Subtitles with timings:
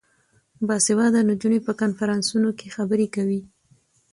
[0.67, 3.41] باسواده نجونې په کنفرانسونو کې خبرې کوي.